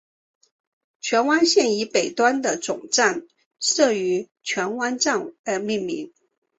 [0.99, 3.27] 荃湾线以北端的总站
[3.59, 6.11] 设于荃湾站而命名。